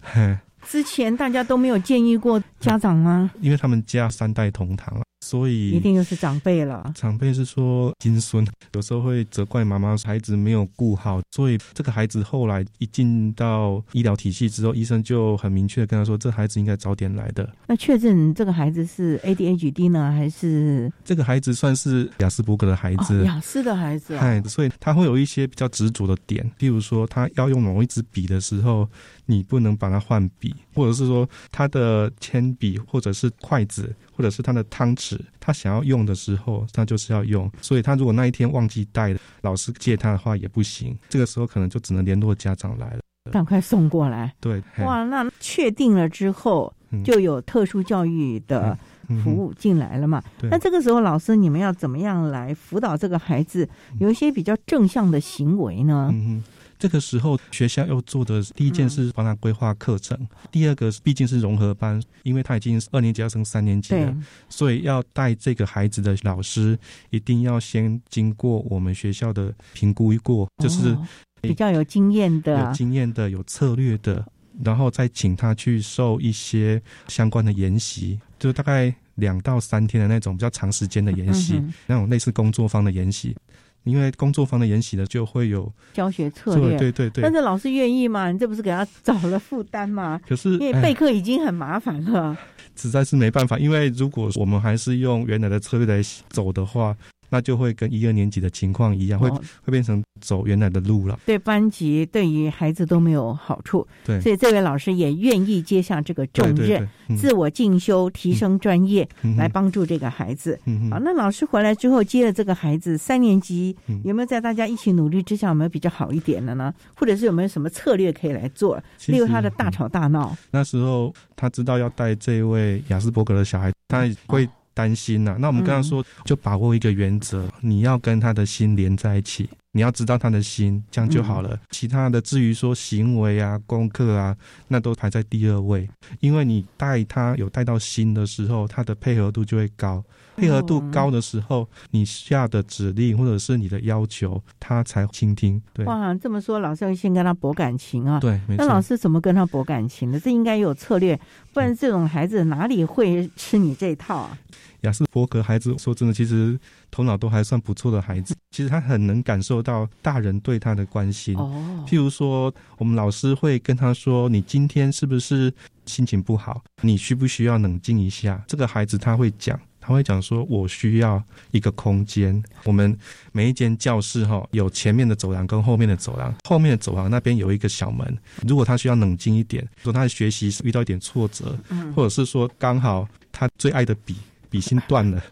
[0.68, 3.32] 之前大家都没有建议过家长吗？
[3.42, 5.02] 因为他们家三代同堂了。
[5.22, 6.92] 所以一定又是长辈了。
[6.96, 17.50] 长辈是说金孙，有时候会责怪妈妈孩子没有顾好，所以这个孩子后来一进到医疗体系之后，医生就很明确的跟他说，这孩子应该早点来的。
[17.68, 23.24] 那确诊这个孩子是 ADHD 呢，还是这个孩子算是雅斯伯格的孩子？
[23.26, 24.18] 雅思的孩子。
[24.18, 28.90] 嗨，所以他会有一些比较执着的点，譬如说他要用某一支笔的时候，
[29.26, 35.18] 你不能把它换笔，或者是说他的铅笔，或者是筷子，或者是他的汤匙。
[35.40, 40.94] 他想要用的时候，他就是要用，所以他如果那一天忘记带，老师借他的话也不行。
[41.08, 43.00] 这个时候可能就只能联络家长来了，
[43.32, 44.34] 赶快送过来。
[44.42, 46.72] 对，哇，那确定了之后，
[47.06, 48.78] 就有特殊教育的
[49.24, 50.22] 服务进来了嘛？
[50.44, 53.68] 那这个时候，老师你们要怎么样来辅导这个孩子
[54.02, 56.10] 有一些比较正向的行为呢？
[56.12, 56.44] 嗯
[56.80, 60.18] 这个时候，学校要做的第一件事，帮他规划课程；
[60.50, 64.16] 第二个，毕竟是融合班，因为他已经二年级要升三年级了，
[64.48, 70.98] 所以要带这个孩子的老师，一定要先经过我们学校的评估过，就是
[71.42, 74.26] 比较有经验的、有经验的、有策略的，
[74.64, 83.36] 然后再请他去受一些相关的研习，就大概两到三天的那种比较长时间的研习，那种类似工作坊的研习。
[83.84, 87.22] 因为工作坊的研习呢，就会有教学策略，对对对。
[87.22, 88.32] 但是老师愿意吗？
[88.32, 90.20] 你这不是给他找了负担吗？
[90.28, 92.38] 可是因为备课已经很麻烦了，
[92.76, 93.58] 实在是没办法。
[93.58, 96.96] 因为如果我们还是用原来的策略来走的话。
[97.30, 101.20] 那就会跟一二年级的情况一样，会会变成走原来的路了。
[101.26, 103.88] 对班级对于孩子都没有好处。
[104.06, 106.88] 对，所以这位老师也愿意接下这个重任，
[107.18, 110.60] 自我进修、提升专业，来帮助这个孩子。
[110.66, 116.74] 嗯好，那老师回来之后接了这个孩子三年级，有没有在大家一起努力之下，有没有比较好一点的呢？
[116.96, 118.82] 或者是有没有什么策略可以来做？
[119.08, 120.36] 例如他的大吵大闹。
[120.52, 124.48] 那时候他知道要带这位雅斯伯格的小孩，他会。
[124.80, 131.60] 担心呐，那我们刚刚说，就把握一个原则，你要跟他的心连在一起，你要知道他的心，这样就好了。
[131.70, 134.34] 其他的至于说行为啊、功课啊，
[134.70, 135.90] 那都排在第二位，
[136.22, 140.02] 因为你带他有带到心的时候，他的配合度就会高。
[140.40, 145.62] 配合度高的时候，你下的指令或者是你的要求，他才倾听。
[145.74, 148.20] 对，哇，这么说，老师要先跟他博感情啊。
[148.20, 150.20] 对，那老师怎么跟他博感情呢？
[150.20, 151.20] 这应该有策略，
[151.54, 154.38] 不然这种孩子哪里会吃你这套啊？
[154.82, 156.58] 雅斯伯格孩子说真的，其实
[156.90, 161.36] 头脑都还算不错的孩子，其实他很能感受到大人对他的关心。
[161.38, 165.54] 哦，譬如说，我们老师会跟他说：“你今天是不是
[165.86, 166.62] 心情不好？
[166.82, 169.60] 你需不需要冷静一下？”这个孩子他会讲。
[169.82, 172.42] 他会讲说：“我需要一个空间。
[172.66, 172.96] 我们
[173.32, 176.34] 每一间教室哈，有前面的走廊跟后面的走廊。
[176.48, 178.18] 后面的走廊那边有一个小门。
[178.48, 181.58] 如果他需要冷静一点，说他的学习遇到一点挫折，
[181.96, 184.16] 或者是说刚好他最爱的笔
[184.50, 185.24] 笔芯断了，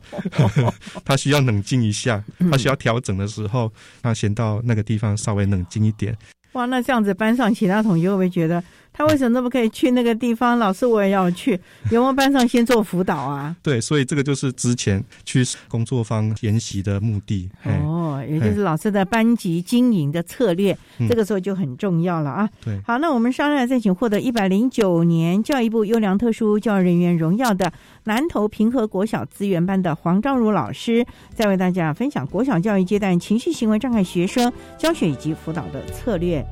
[1.04, 6.18] 他需要冷静一下，他需要调整的时候，他先到那个地方稍微冷静一点。
[6.54, 8.64] 哇，那这样子班上其他同学会不会觉得？”
[8.98, 10.58] 他为什么都不可以去那个地方？
[10.58, 11.52] 老师，我也要去。
[11.92, 13.56] 有没有班上先做辅导啊？
[13.62, 17.48] 对，所以这个就是之前去工作坊研习的目的。
[17.64, 20.76] 哦，也就是老师的班级经营的策略，
[21.08, 22.50] 这个时候就很重要了啊。
[22.66, 27.72] 对，好，那我们商量再请获得一百零九年教育部优良特殊教育人员荣耀的
[28.06, 31.06] 南投平和国小资源班的黄章如老师，
[31.36, 36.44] 再为大家分享国小教育阶段情绪行为障碍学生教学以及辅导的策略。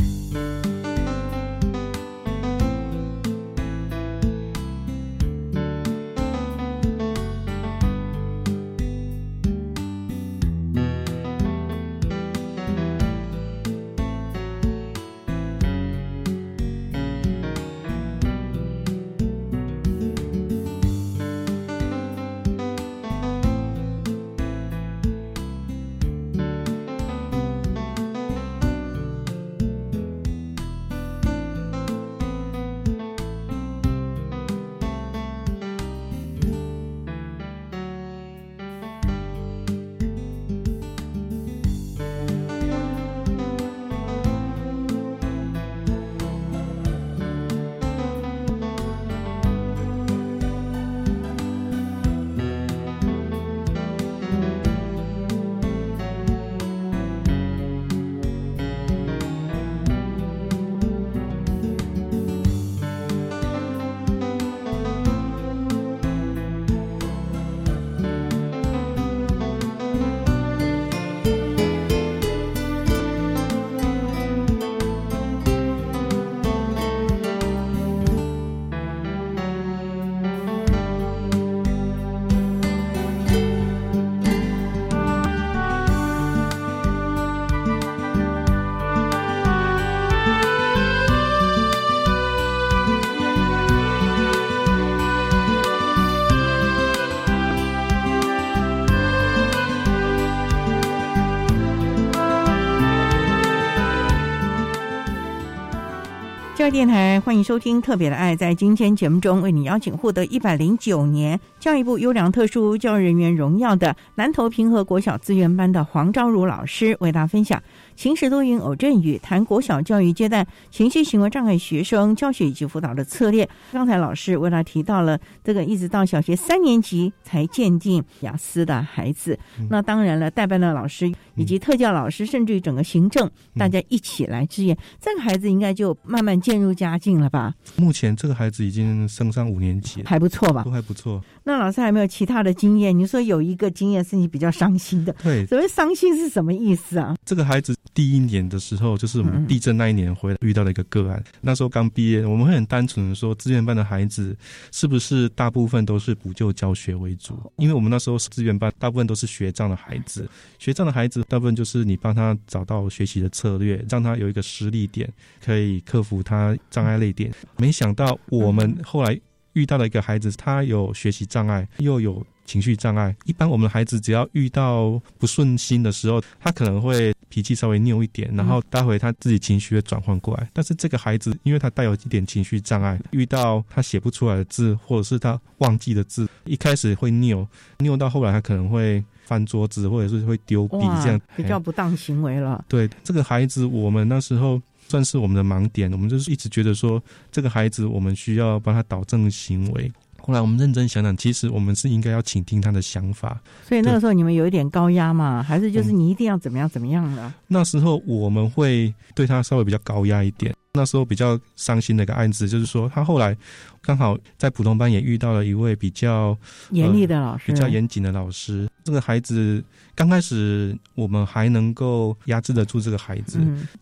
[106.72, 108.34] 电台欢迎收听《特别的爱》。
[108.38, 117.61] 在今天节目中，为你邀请获得一百零九年教育部优良特殊教育人员荣耀的南投平和国小资源班的黄昭如老师，为大家分享。
[117.96, 123.48] 晴时多云偶阵雨，谈国小教育阶段情绪行为障碍学生教学以及辅导的策略。
[123.72, 129.38] 刚才老师为他提到了这个，一直到小学三年级才鉴定雅思的孩子。
[129.70, 137.54] 那当然了，代班的老师以及特教老师，甚至于整个行政，大家一起来支援，这个孩子应该就慢慢渐入佳境了吧？
[137.78, 140.64] 目前这个孩子已经升上五年级，还不错吧？
[140.64, 141.24] 都还不错。
[141.46, 142.98] 那老师还有没有其他的经验？
[142.98, 145.46] 你说有一个经验是你比较伤心的，对？
[145.46, 147.16] 所谓伤心是什么意思啊？
[147.24, 147.74] 这个孩子。
[147.93, 151.24] 第一年的时候，就是我们地震那一年回来遇到的一个个案。
[151.39, 154.36] 那时候刚毕业，我们会很单纯的说，资源班的孩子
[154.74, 157.39] 是不是大部分都是补救教学为主？
[157.56, 160.30] 因为我们那时候资源班大部分都是学障的孩子，
[160.60, 165.10] 学障的孩子大部分就是你帮他找到学习的策略，让他有一个实力点，
[165.41, 167.34] 可以克服他障碍类点。
[167.56, 169.18] 没想到我们后来
[169.56, 172.26] 遇到了一个孩子，他有学习障碍，又有。
[172.45, 180.47] 情绪障碍，一般我们的孩子只要遇到不顺心的时候，他可能会脾气稍微拗一点，然后待会他自己情绪会转换过来。
[180.53, 187.47] 但是这个孩子，因为他带有一点情绪障碍，遇到他写不出来的字，或者是他忘记的字，一开始会拗，
[187.80, 192.64] 拗到后来他可能会翻桌子，或者是会丢笔，这样比较不当行为了。
[192.68, 199.92] 对这个孩子，我们那时候算是我们的盲点，我们就是一直觉得说，这个孩子我们需要帮他导正行为。
[200.18, 203.40] 后来我们认真想想，其实我们是应该要倾听他的想法。
[203.68, 207.32] 所以那个时候你们有一点高压嘛，还是就是你一定要怎么样怎么样的？
[207.48, 210.52] 那时候我们会对他稍微比较高压一点。
[210.74, 213.38] 那时候比较伤心的一个案子，就是说他后来
[213.82, 216.36] 刚好在普通班也遇到了一位比较
[216.72, 218.68] 严厉的老师，比较严谨的老师。
[218.84, 219.64] 这个孩子
[219.96, 223.39] 刚开始我们还能够压制得住这个孩子，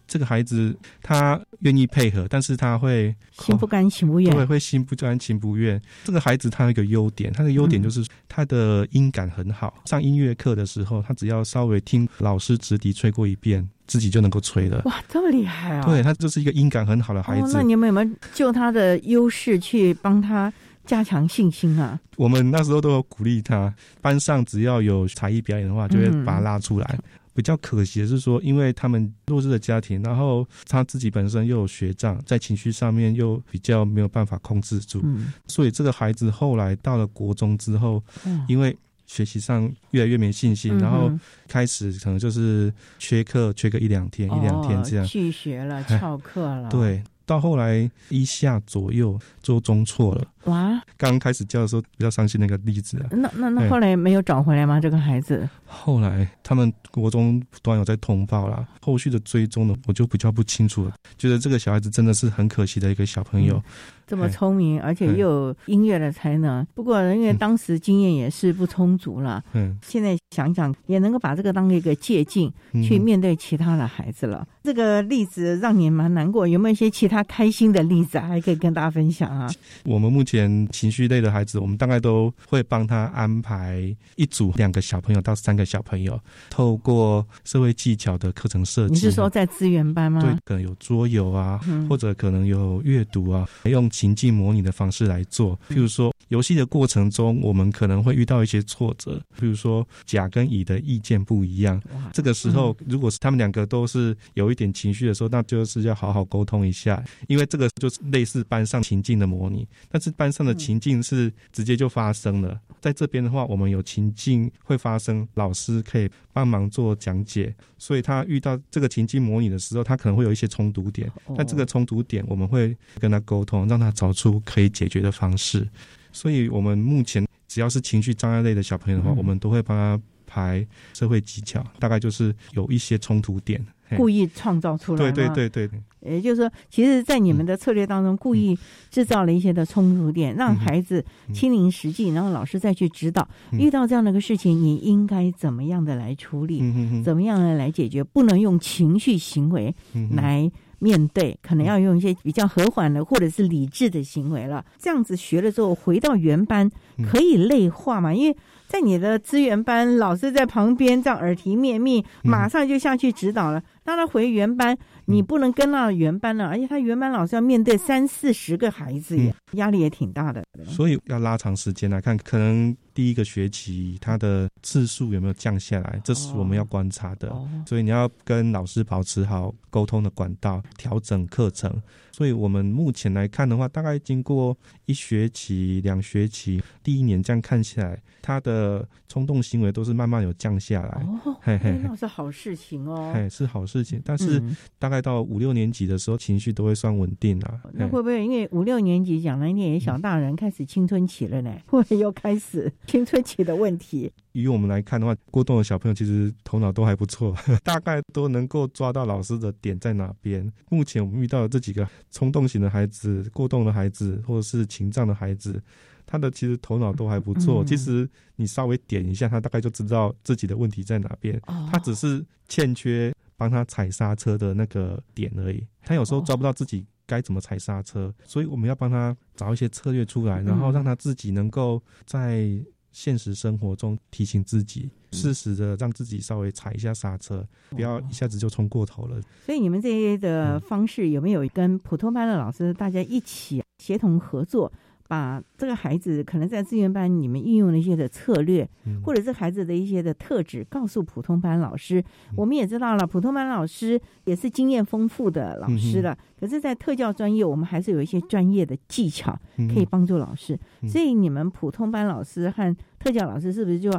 [0.07, 5.81] 这个孩子他愿意配合，但是他会心不甘情不愿，对，会心不甘情不愿。
[6.03, 9.73] 这个孩子他有一个优点，他的优点就是他的音感很好。
[9.85, 13.67] 上音乐课的时候，他只要稍微听老师直笛吹过一遍。
[13.85, 15.85] 自己就能够吹了，哇，这么厉害啊！
[15.85, 17.51] 对他就是一个音感很好的孩子。
[17.53, 20.51] 那你们有没有就他的优势去帮他
[20.85, 21.99] 加强信心啊？
[22.17, 26.99] 我们那时候都有鼓励他，班上只要有才艺表演的话，就会把他拉出来。
[27.33, 35.03] 比较可惜的是说，因为他们弱势的家庭，然后他自己本身又有学障，在情绪上面又比较没有办法控制住，
[35.47, 38.03] 所以这个孩子后来到了国中之后，
[38.47, 38.75] 因为。
[39.05, 41.11] 学习上越来越没信心，然后
[41.47, 46.69] 开始可能就是缺课，缺个一两天，一两天这样去学了，翘课了。
[46.69, 47.03] 对，
[47.33, 50.23] 到后来一下左右就中错了。
[50.43, 50.79] 哇！
[50.97, 53.07] 刚开始教的时候比较伤心那个例子啊。
[53.11, 54.79] 那那那后来没有找回来吗？
[54.79, 55.49] 这个孩子？
[55.65, 60.93] 后来他们国中端有在通报啦，后续的追踪呢，我就比较不清楚了。
[61.17, 63.61] 觉得这个小孩子真的是很可惜的一个小朋友。
[64.05, 66.65] 这么聪明，而且又有音乐的才能。
[66.73, 69.41] 不过因为当时经验也是不充足了。
[69.53, 72.51] 嗯，现在想想也能够把这个当一个借鉴，
[72.83, 74.45] 去面对其他的孩子了。
[74.63, 79.49] 这个例子让你蛮难过，有没有一些其他开心的例子还可以跟大家分享啊？
[79.85, 88.93] 我们目前情绪类的孩子，我们大概都会帮他安排一组两个小朋友到三个小朋友，透过社会技巧的课程设计。
[88.93, 90.21] 你是说在资源班吗？
[90.21, 93.89] 对，可能有桌游啊，或者可能有阅读啊，用。
[94.03, 101.81] 情境模拟的方式来做，譬如说游戏的过程中，我们可能会遇到一些挫折，譬如说甲跟乙的意见不一样。
[102.11, 109.65] 这个时候，如果是他们两个都是有一点情绪的时候，那就是要好好沟通一下，因为这个就是类似班上情境的模拟。
[109.89, 121.09] 但是班上的情境是直接就发生了，在这边的话，我们有情境会发生，老师可以帮忙做讲解，所以他遇到这个情境模拟的时候，他可能会有一些冲突点。
[121.37, 123.93] 那这个冲突点，我们会跟他沟通，让他。
[123.93, 125.65] 找出可以解决的方式，
[126.11, 133.63] 所以我们目前只要是情绪障碍类的小朋友的话，我们都会帮他排社会技巧，大概就是有一些冲突点，
[133.95, 135.11] 故意创造出来。
[135.11, 138.57] 对对对对，也就是说，其实，在你们的策略当中，故意
[138.89, 146.61] 制造了一些的冲突点，让孩子亲临实际，然后老师再去指导，遇到这样的一个事情，你应该怎么样的来处理，
[147.03, 149.73] 怎么样的来解决，不能用情绪行为
[150.11, 150.51] 来。
[150.79, 156.69] 面对可能要用一些比较和缓的或者是理智的行为了，这样子学了之后回到原班
[157.09, 158.13] 可以内化嘛？
[158.13, 158.35] 因为
[158.67, 163.63] 在你的资源班，老师在旁边这样耳提面命，马上就下去指导了。
[163.83, 169.17] 当他回原班，你不能跟到原班了，而且他原班老师要面对三四十个孩子，
[169.53, 170.43] 压力也挺大的。
[170.65, 177.35] 所以要拉长时间来看，可能第一个学期他的次数有没有降下来，这是我们要观察的。
[177.67, 181.81] 所以你要跟老师保持好沟通的管道，调整课程。
[182.13, 184.55] 所以我们目前来看的话，大概经过
[184.85, 191.05] 一学期、两学期，第一年这样看起来，他的冲动行为都是慢慢有降下来。
[191.25, 193.11] 哦，嘿嘿，那是好事情哦。
[193.13, 193.99] 嘿，是好事情。
[194.05, 194.41] 但是
[194.77, 197.61] 大概到五六年级的时候，情绪都会算稳定了。
[197.73, 201.51] 那会不会因为五六年级讲了一点小大人开始青春期了呢？
[201.65, 204.11] 会不会又开始青春期的问题？
[204.33, 210.51] 以我们来看的话，过动的小朋友其实头脑都还不错， 大概都能够抓到老师的点在哪边。
[210.69, 215.61] 目前我们遇到的这几个冲动型的孩子、过动的孩子，或者是情障的孩子，
[216.05, 217.63] 他的其实头脑都还不错。
[217.63, 221.39] 其实你稍微点一下，他大概就知道自己的问题在哪边。
[221.71, 225.63] 他只是欠缺帮他踩刹车的那个点而已。
[225.83, 232.49] 他有时候抓不到自己该怎么踩刹车，所以我们要帮他找一些策略出来，然后让他自己能够在。
[232.93, 239.19] 现实生活中提醒自己，适时的让自己稍微踩一下刹车，不要一下子就冲过头了。
[239.45, 244.71] 所以你们这些的方式有没有跟普通班的老师大家一起协同合作？
[245.07, 248.67] 把这个孩子可能在资源班你们运用的一些的策略，
[249.03, 252.03] 或者是孩子的一些的特质，告诉普通班老师。
[252.35, 256.17] 我们也知道了，普通班老师也是经验丰富的老师了。
[256.39, 259.37] 可是，在特教专业，我们还是有一些专业的技巧
[259.73, 260.59] 可以帮助老师。
[260.87, 263.91] 所以，你们普通班老师和特教老师是不是就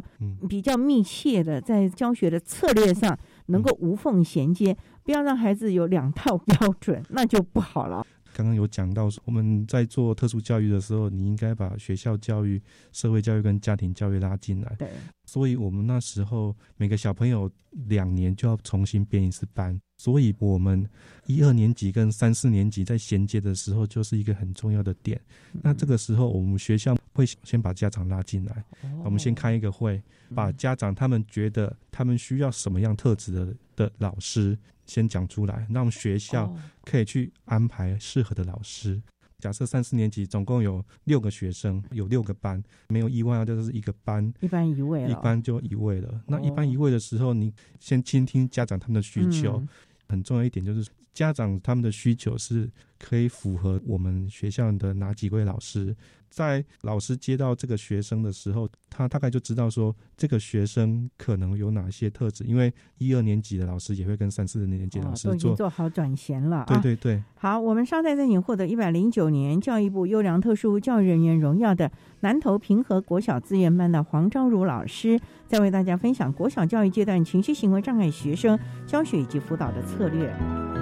[0.49, 4.77] 比较密切的在教学的策略上能够无缝衔接？
[5.05, 8.05] 不要让孩子有两套标准，那就不好了。
[8.35, 12.61] 刚刚有讲到，我们在做特殊教育的时候，你应该把学校教育、
[12.93, 14.75] 社会教育跟家庭教育拉进来。
[14.77, 14.91] 对，
[15.25, 17.49] 所以我们那时候每个小朋友
[17.87, 20.85] 两年就要重新编一次班，所以我们
[21.27, 25.21] 一二年级跟三四年级在衔接的时候，就是一个很重要的点。
[25.63, 28.65] 那这个时候，我们学校会先把家长拉进来，
[29.05, 30.03] 我们先开一个会，
[30.35, 34.59] 把家长他们觉得他们需要什么样特质的的老师。
[34.87, 36.55] 先讲出来，让学校
[36.85, 39.03] 可以去安排适合的老师。
[39.39, 46.23] 假设三四年级总共有六个学生，有六个班，没有意外啊，就是一个班一班一位，一班就一位了。
[46.27, 49.63] 那一班一位的时候，你先倾听家长他们的需求。
[50.09, 55.95] 很重要一点就是家长他们的需求是可以符合我们学校的哪几位老师。
[56.35, 66.65] 在老师接到这个学生的时候，他大概就知道说这个学生可能有哪些特质，因为一二年级的老师也会跟三四年级老师做做好转衔了。
[66.67, 71.89] 对对对，好，我们稍待再请获得一百零九年教育部优良特殊教育人员荣耀的
[72.21, 78.59] 南投平和国小资源班的黄昭如老师，再为大家分享国小教育阶段情绪行为障碍学生
[78.89, 80.74] 教学以及辅导的策略。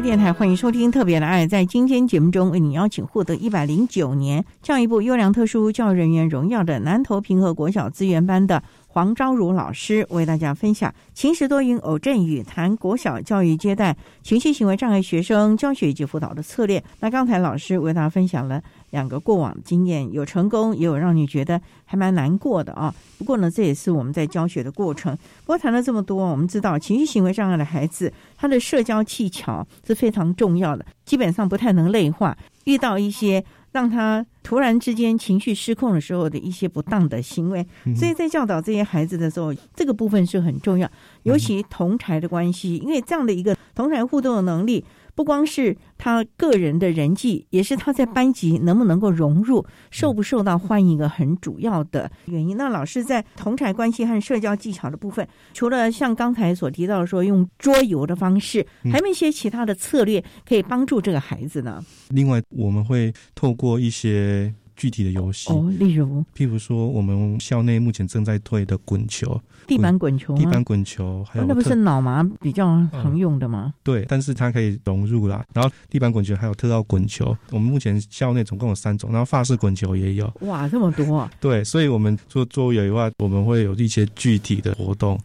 [0.00, 1.44] 电台，欢迎收听《特别的爱》。
[1.48, 8.62] 在今天节目中，为你邀请获得一百零九年教育部优良特殊教育人员荣耀的南投平和国小资源班的
[8.92, 16.82] 黄昭如老师，为大家分享晴时多云偶阵雨，谈国小教育阶段情绪行为障碍学生教学以及辅导的策略。
[16.98, 18.60] 那刚才老师为大家分享了
[18.90, 22.92] 两个过往经验，有成功，也有让你觉得还蛮难过的啊。
[23.16, 25.16] 不过呢，这也是我们在教学的过程。
[25.44, 32.36] 不过谈了这么多，我们知道情绪行为障碍的孩子，他的社交技巧是非常重要的，基本上不太能内化。
[32.64, 37.66] 遇到一些让他突然之间情绪失控的时候的一些不当的行为，
[37.96, 40.90] 所以在教导这些孩子的时候，这个部分是很重要。
[41.22, 44.84] 尤其同才的关系，因为这样的一个同才互动的能力。
[45.20, 52.56] 不光是他个人的人际，也是他在班级能不能够融入、受不受到欢迎一个很主要的原因。
[52.56, 61.84] 那老师在同台关系和社交技巧的部分，除了像刚才所提到说用桌游的方式，还有一些其他的策略可以帮助这个孩子呢？
[62.08, 64.54] 另外，我们会透过一些。
[64.80, 73.74] 具体的游戏哦，例如，譬如说，我们校内目前正在推的滚球，地板滚球，地板滚球，还有那不是脑麻比较常用的吗？
[73.82, 75.44] 对，但是它可以融入啦。
[75.52, 80.32] 然后地板滚球还有特奥滚球，我们目前校内总共有三种，然后法式滚球也有。
[80.40, 81.14] 哇，这么多！
[81.14, 85.20] 啊对，所以我们做桌游以外，我们会有一些具体的活动。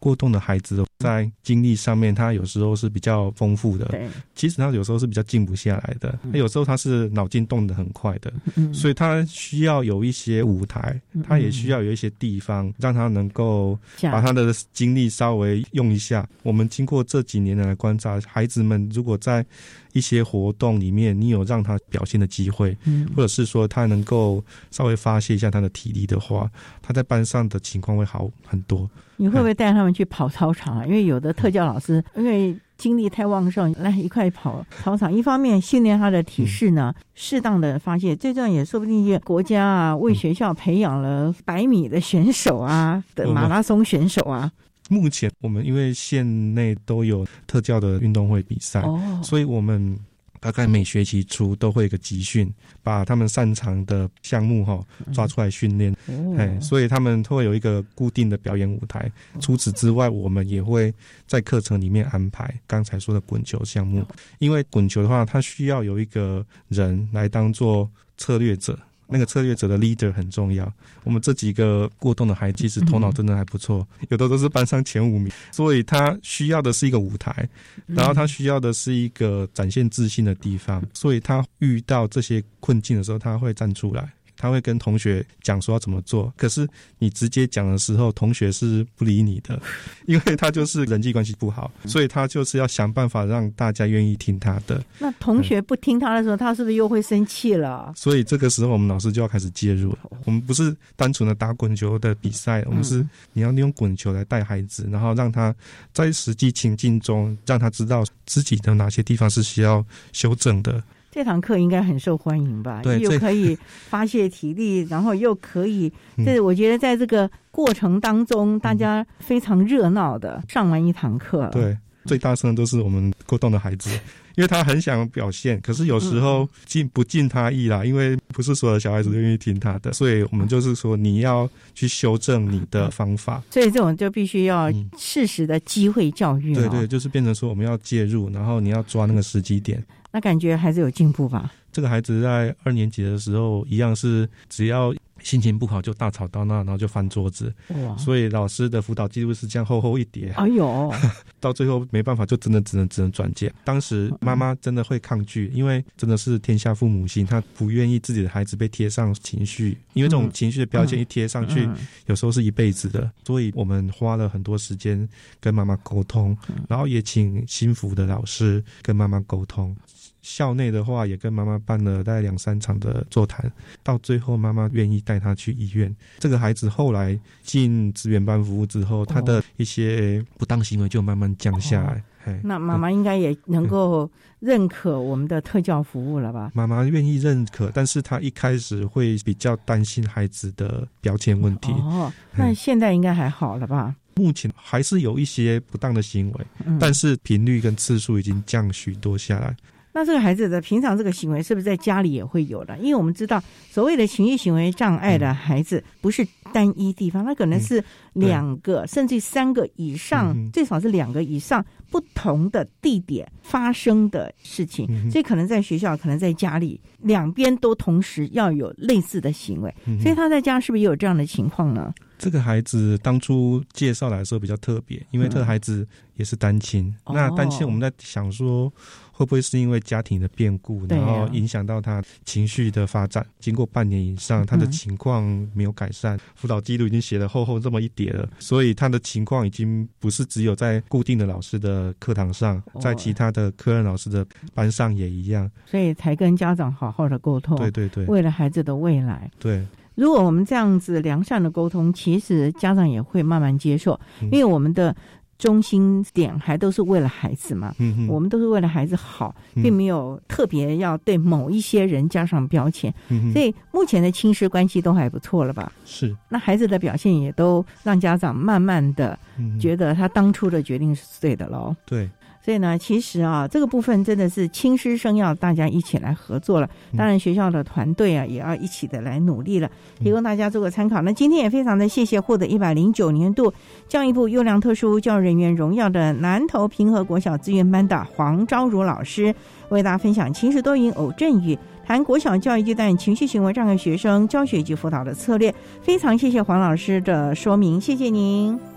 [0.00, 3.84] 过动的孩子在经历上面，他有时候是比较丰富的。
[3.84, 6.18] 对，其实他有时候是比较静不下来的。
[6.32, 8.32] 有时候他是脑筋动得很快的，
[8.72, 16.28] 所以他需要有一些舞台，他也需要有一些地方让他能够把他的精力稍微用一下。
[16.42, 19.44] 我们经过这几年来观察，孩子们如果在
[19.92, 26.50] 一些活动里面，你有让他表现的机会，嗯或者是说他能够稍微发泄一下他的体力的话，
[26.82, 28.88] 他在班上的情况会好很多。
[29.16, 30.86] 你会不会带他们去跑操场啊？
[30.86, 44.50] 因为有的特教老师因为精力太旺盛，来一块跑操场，一方面训练他的体式呢，适当的发泄，最重要也说不定国家啊为学校培养了百米的选手啊的马拉松选手啊。
[44.90, 48.82] 目前我们因为县内都有特教的运动会比赛，
[49.22, 49.98] 所以我们。
[50.42, 52.50] 大概每学期初都会有个集训，
[52.82, 54.82] 把他们擅长的项目哈
[55.12, 55.94] 抓出来训练，
[56.38, 59.12] 哎，所以他们会有一个固定的表演舞台。
[59.38, 60.90] 除此之外，我们也会
[61.26, 64.02] 在课程里面安排刚才说的滚球项目，
[64.38, 68.78] 因为滚球的话，它需要有一个人来当做策略者。
[69.10, 70.72] 那个策略者的 leader 很重要。
[71.04, 75.32] 我们这几个过动的孩子，其实头脑真的还不错，有的都是班上前五名。
[75.50, 77.48] 所以他需要的是一个舞台，
[77.86, 80.82] 然后他需要的是一个展现自信的地方。
[80.94, 84.12] 所以他遇到这些困境的时候，他会站出来。
[84.40, 86.66] 他会跟同学讲说要怎么做，可是
[86.98, 89.60] 你直接讲的时候，同学是不理你的，
[90.08, 94.82] 因为他就是人际关系不好，所以他就是要想办法让大家愿意听他的。
[94.98, 97.92] 那同学不听他的时候，他是不是又会生气了？
[97.94, 99.98] 所以这个时候，我们老师就要开始介入了。
[100.24, 105.54] 我们不是单纯的打滚球的比赛，我们是你要利用滚球来带孩子，然后让他
[105.92, 110.82] 在实际情境中，让他知道自己的哪些地方是需要修正的。
[111.10, 112.80] 这堂课应该很受欢迎吧？
[112.82, 113.58] 对，又可以
[113.88, 115.92] 发泄体力， 然后又可以，
[116.24, 121.48] 这我觉得在这个过程当中，大家非常热闹的上完一堂课。
[121.52, 123.90] 对，最大声的都是我们过动的孩子，
[124.36, 133.42] 因为他很想表现，可是有时候尽不尽他意啦，因为不是所有小孩子都愿意听他的，所以我们就是说你要去修正你的方法。
[133.50, 136.54] 所以这种就必须要适时的机会教育。
[136.54, 139.84] 对对，就是变成说我们要介入，然后你要抓那个时机点。
[140.12, 141.52] 那感觉还是有进步吧？
[141.72, 144.92] 这个孩子在二年级的时候，一样是只要
[145.22, 147.54] 心情不好就大吵大闹，然后就翻桌子。
[147.68, 147.96] 哇！
[147.96, 150.30] 所以老师的辅导记录是这样厚厚一叠。
[150.30, 150.92] 哎呦！
[151.38, 153.52] 到最后没办法，就真的只能只能转介。
[153.62, 161.68] 当时妈妈真的会抗拒，因为真的是天下父母心，她不愿意自己的孩子被贴上情绪，因为这种情绪的标签一贴上去，
[162.06, 163.08] 有时候是一辈子的。
[163.24, 165.08] 所以我们花了很多时间
[165.38, 166.36] 跟妈妈沟通，
[166.68, 169.76] 然后也请心服的老师跟妈妈沟通。
[170.22, 173.50] 校内的话，也跟妈妈办了大概两三场的座谈，
[173.82, 175.94] 到最后妈妈愿意带他去医院。
[176.18, 182.02] 这个孩子后来进资源班服务之后，他的一些不当行为就慢慢降下来。
[182.42, 184.08] 那妈妈应该也能够
[184.40, 186.52] 认可我们的特教服务了吧？
[186.54, 191.72] 妈妈愿意认可，但是她一开始会比较担心孩子的标签问题。
[191.72, 193.96] 哦，那现在应该还好了吧？
[194.16, 196.46] 目前还是有一些不当的行为，
[196.78, 199.56] 但是频率跟次数已经降许多下来。
[199.92, 202.76] 那这个孩子的平常这个行为是不是在家里也会有的？
[202.78, 207.82] 因为我们知道，所谓的情绪行为障碍的孩子不是单一地方，他可能是
[208.14, 221.92] 两个甚至三个以上，最少是两个以上不同的地点发生的事情，所以可能在学校，可能在家里，两边都同时要有类似的行为，所以他在家是不是也有这样的情况呢？
[222.18, 226.94] 这个孩子当初介绍来的时候比较特别，因为这个孩子也是单亲。
[227.06, 228.70] 那单亲，我们在想说，
[229.10, 233.26] 会不会是因为家庭的变故，然后影响到他情绪的发展？
[233.38, 245.50] 经过半年以上，他的情况没有改善，辅导记录已经写了厚厚这么一叠了，所以他的情况已经不是只有在固定的老师的课堂上，在其他的科任老师的班上也一样。
[245.66, 247.56] 所以才跟家长好好的沟通。
[247.58, 249.30] 对对对，为了孩子的未来。
[249.38, 249.66] 对。
[249.96, 254.96] 如果我们这样子良善的沟通，其实家长也会慢慢接受，因为我们的
[255.40, 257.74] 中心点还都是为了孩子嘛，
[258.06, 262.94] 我们都是为了孩子好，并没有特别要对某一些人加上标签，
[263.32, 265.72] 所以目前的亲师关系都还不错了吧？
[265.86, 269.18] 是，那孩子的表现也都让家长慢慢的
[269.58, 271.74] 觉得他当初的决定是对的喽。
[271.86, 272.08] 对。
[272.50, 276.68] 所以呢，其实啊，这个部分真的是亲师生要大家一起来合作了。
[276.96, 279.70] 当然，学校的团队啊，也要一起的来努力了，
[280.00, 281.00] 提供大家做个参考。
[281.02, 283.54] 那今天也非常的谢谢获得一百零九年度
[283.86, 289.32] 教育部优良特殊教育人员荣耀的南投平和国小资源班的黄昭如老师，
[289.68, 295.54] 为大家分享亲师多云偶阵雨，谈国小教育阶段情绪行为障碍学生教学及辅导的策略。
[295.82, 298.69] 非常谢谢黄老师的说明，谢谢您。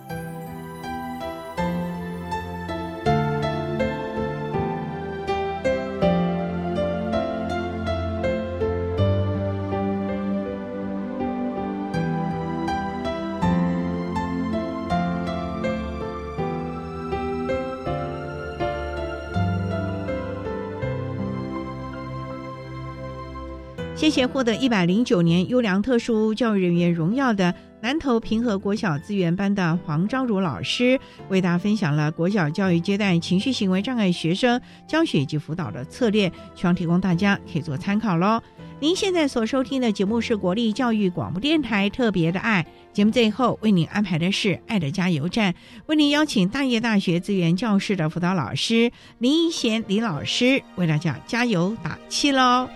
[24.03, 30.99] 谢谢获得一百零九年优良特殊教育人员荣耀的南投平和国小资源班的黄昭如老师，
[31.29, 38.41] 为大家分享了国小教育阶段情绪行为障碍学生教学及辅导的策略，希望提供大家可以做参考喽。
[38.81, 52.67] 您现在所收听的节目是国立教育广播电台特别的爱节目，最后为您安排的是爱的加油站，为您邀请大业大学资源教室的辅导老师林一贤李老师为大家加油打气喽。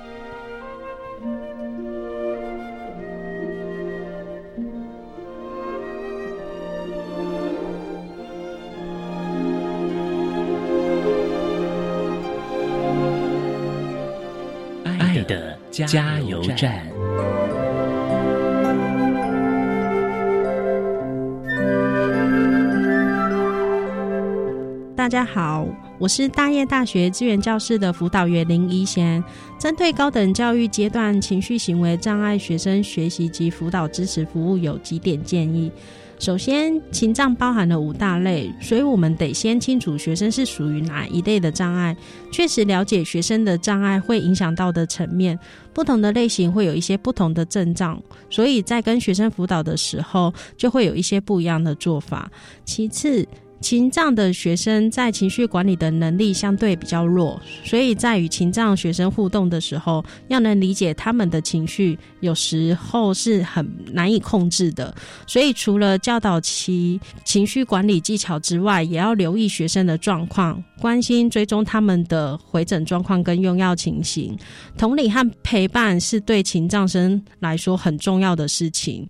[15.86, 16.82] 加油站。
[24.96, 25.68] 大家好，
[26.00, 29.24] 我是大业大学资源教室的辅导员林怡贤。
[29.60, 35.72] 针对高等教育阶段情绪行为障碍学生学习及辅导支持服务，有几点建议。
[36.20, 41.96] 首先，情障包含了五大类，所以我们得先清楚学生是属于哪一类的障碍，
[42.32, 45.38] 确实了解学生的障碍会影响到的层面。
[45.74, 48.02] 不同的类型会有一些不同的症状，
[48.32, 52.30] 所以在跟学生辅导的时候，就会有一些不一样的做法。
[52.66, 53.26] 其次，
[53.60, 64.94] 情障的学生在情绪管理的能力相对比较弱，所以在与情障学生互动的时候，要能理解他们的情绪，有时候是很难以控制的。
[65.26, 74.38] 所以除了教导其情绪管理技巧之外，也要留意学生的状况，关心追踪他们的回诊状况跟用药情形。
[74.78, 79.08] 同理和陪伴是对情障生来说很重要的事情。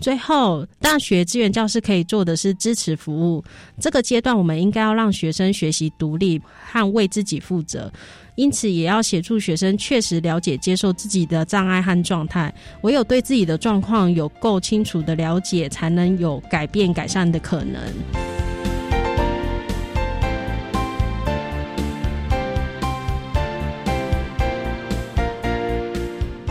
[0.00, 3.42] 最后，大学资源教师可以做的是支持服务。
[3.80, 6.40] 这个阶段，我们应该要让学生学习独立
[6.70, 7.92] 和为自己负责，
[8.36, 12.54] 因此也要协助学生确实了解、接受自己的障碍和状态。
[12.82, 18.37] 唯有对自己的状况有够清楚的了解，才能有改变、改善的可能。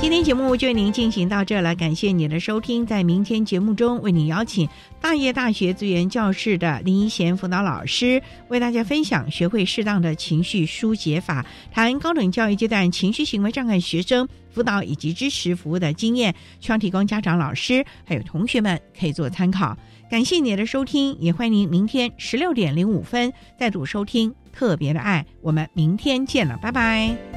[0.08, 2.86] 今天节目就为您进行到这了，感谢您的收听。
[2.86, 4.66] 在明天节目中，为您邀请
[5.01, 19.78] 大业大学资源教室的林一贤辅导老师，为大家分享学会适当的情绪疏解法，谈高等教育阶段情绪行为障碍学生辅导以及支持服务的经验，希望提供家长、老师还有同学们可以做参考。
[20.10, 25.26] 感谢您的收听，也欢迎您明天十六点零五分再度收听特别的爱。
[25.41, 27.36] 我们明天见了，拜拜。